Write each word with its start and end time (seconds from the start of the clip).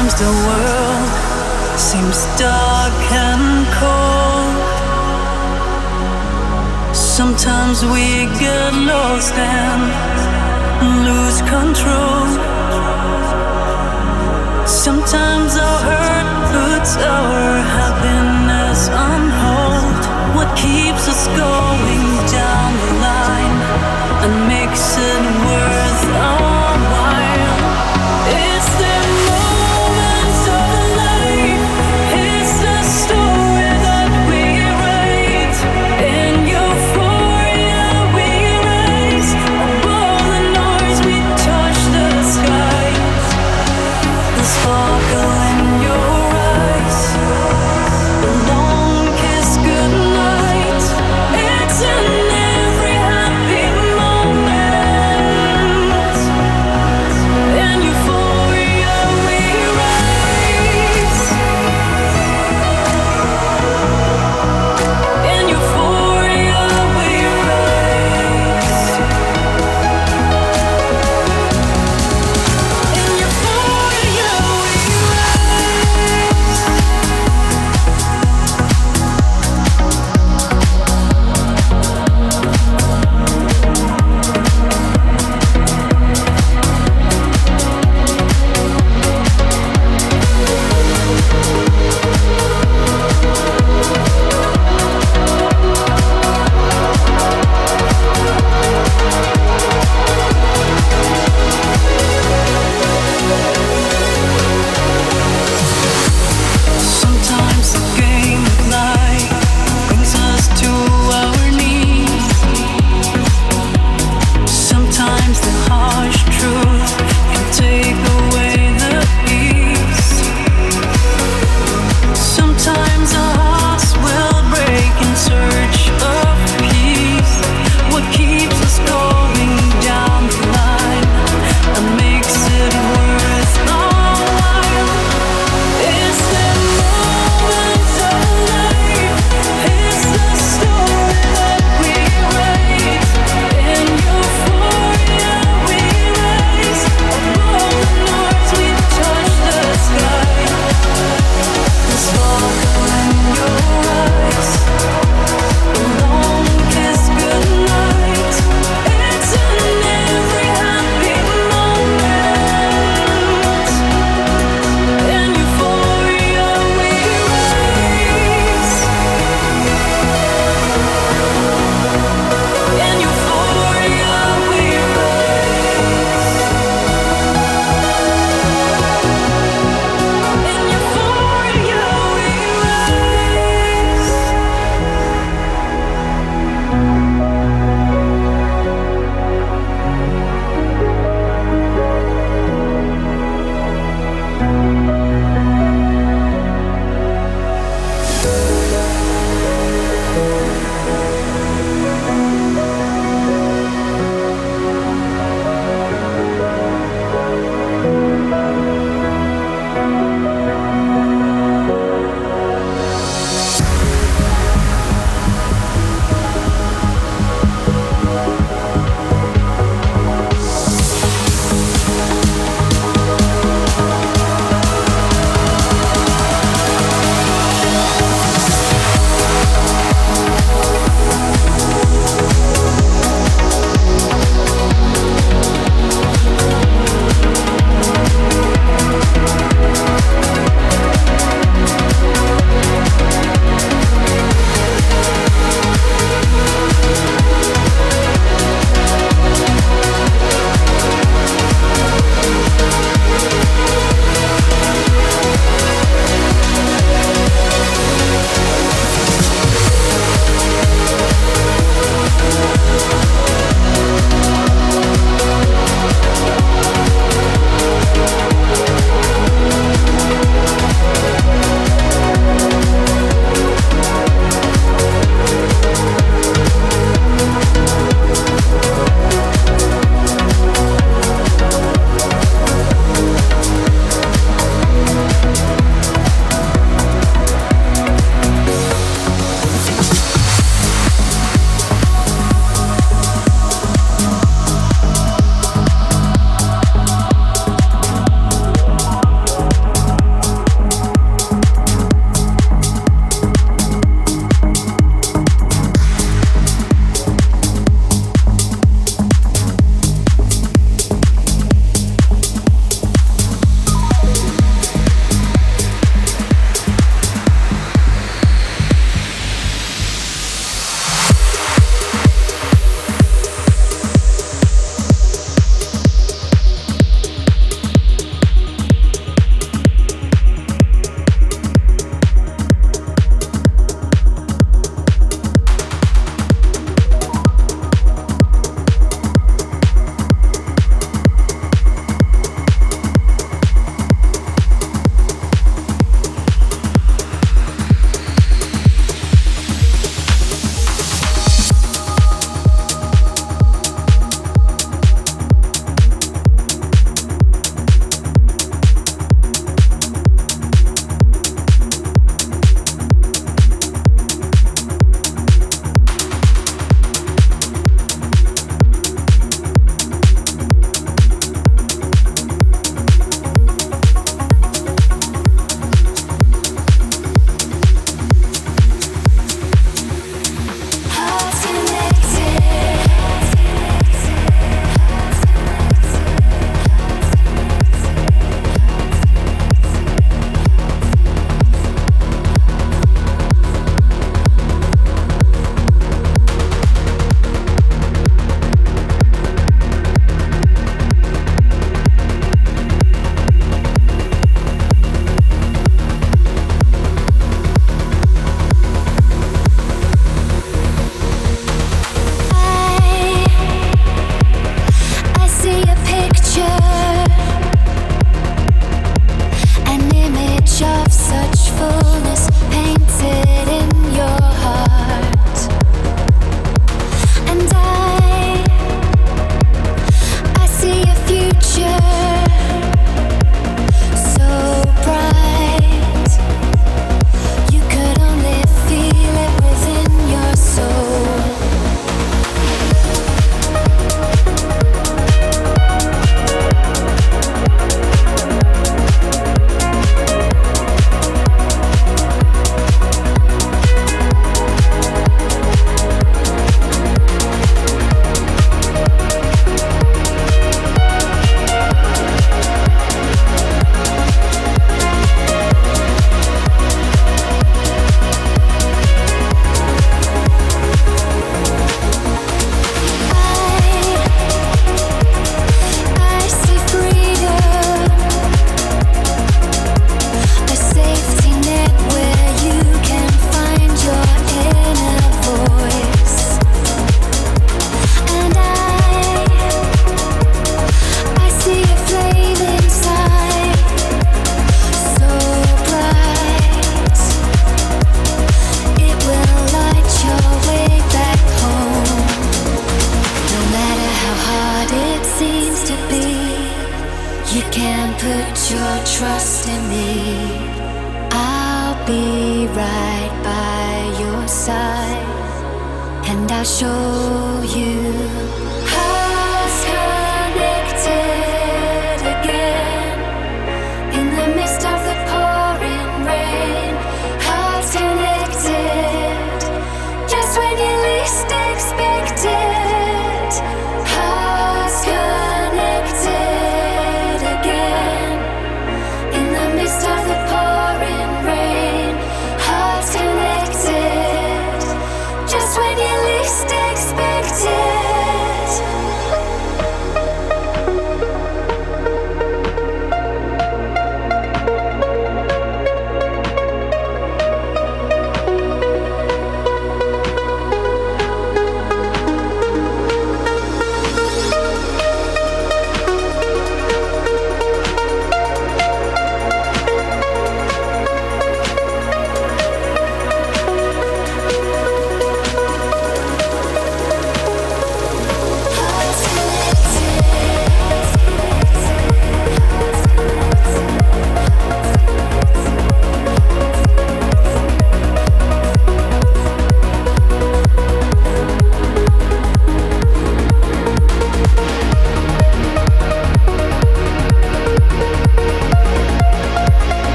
Sometimes 0.00 0.20
the 0.20 0.32
world 0.48 1.08
seems 1.78 2.24
dark 2.40 3.12
and 3.12 3.66
cold. 3.76 4.56
Sometimes 6.96 7.84
we 7.84 8.24
get 8.40 8.72
lost 8.72 9.34
and 9.34 9.82
lose 11.04 11.42
control. 11.42 12.24
Sometimes 14.66 15.56
our 15.58 15.80
hurt 15.84 16.28
puts 16.54 16.96
our 16.96 17.60
happiness 17.76 18.88
on 18.88 19.28
hold. 19.42 20.02
What 20.34 20.48
keeps 20.56 21.08
us 21.08 21.26
going? 21.36 21.69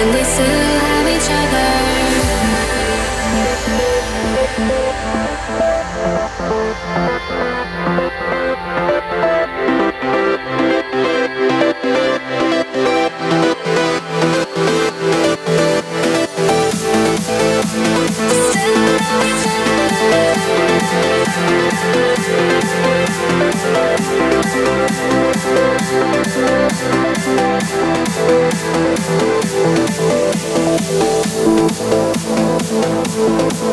and 0.00 0.14
we 0.14 0.24
still 0.24 0.46
have 0.46 1.06
each 1.14 1.30
other. 9.30 9.39
Música 33.20 33.70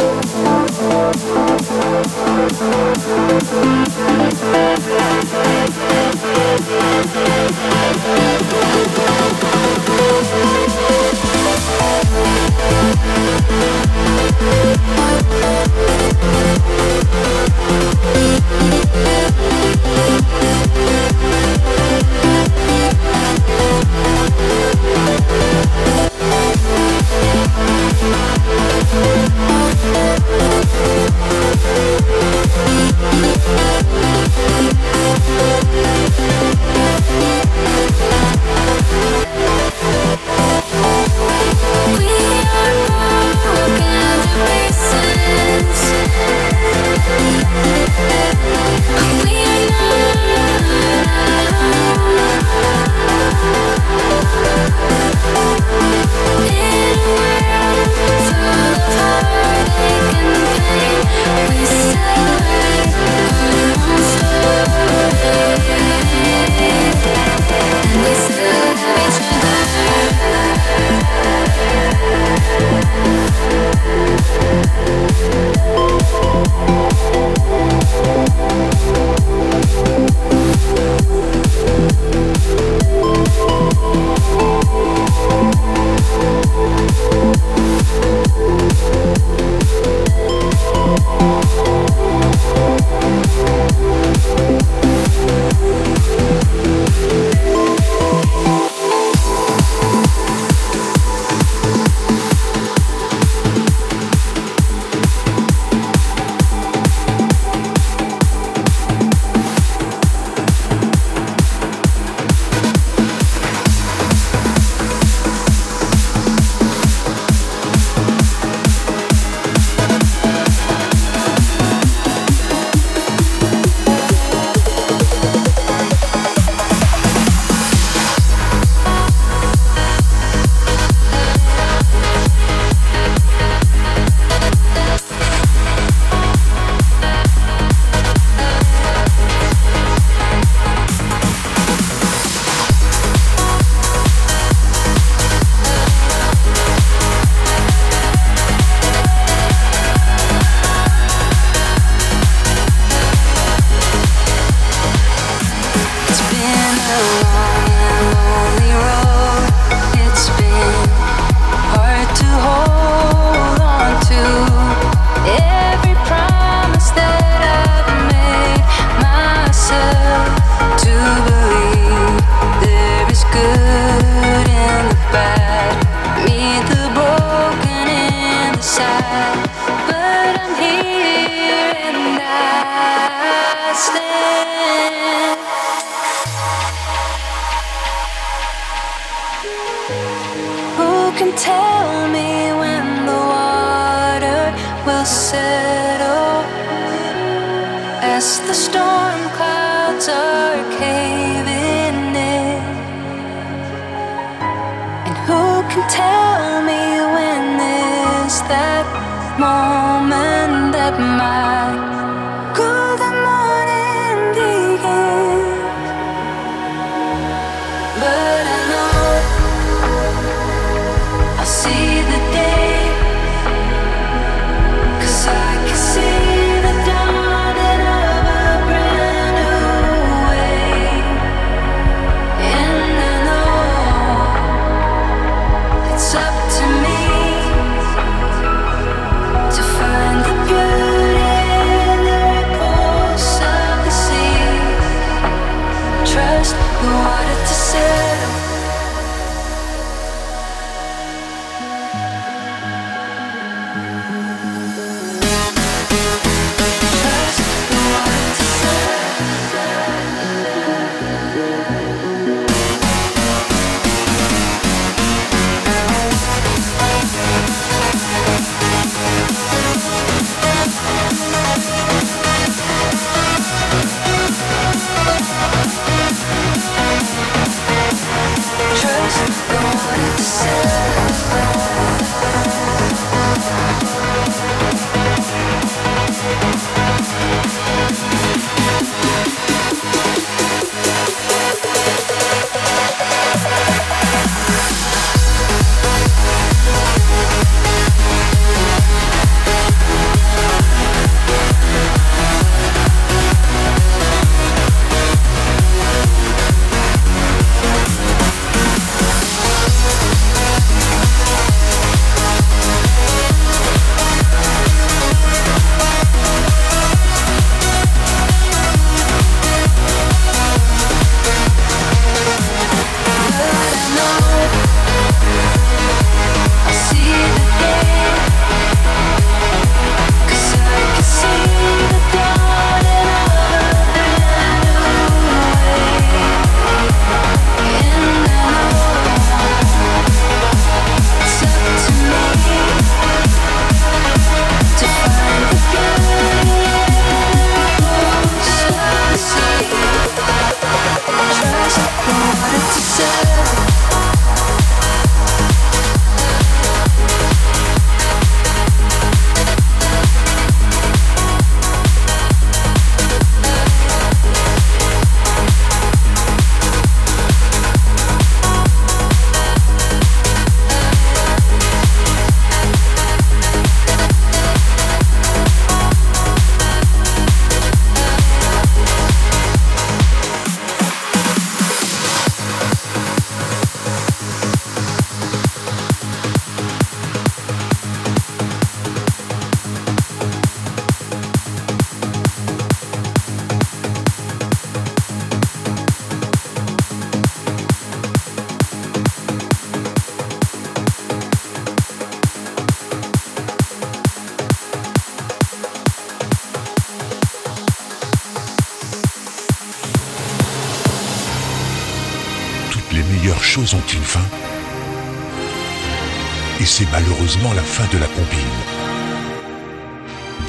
de 417.85 417.99
la 417.99 418.07
compile. 418.07 418.39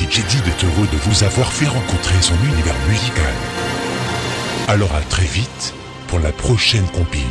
DJ 0.01 0.25
Did 0.25 0.47
est 0.47 0.65
heureux 0.65 0.89
de 0.91 0.97
vous 0.97 1.25
avoir 1.25 1.53
fait 1.53 1.67
rencontrer 1.67 2.23
son 2.23 2.35
univers 2.37 2.75
musical. 2.89 3.35
Alors 4.67 4.95
à 4.95 5.03
très 5.03 5.27
vite 5.27 5.75
pour 6.07 6.21
la 6.21 6.33
prochaine 6.33 6.87
compile. 6.87 7.28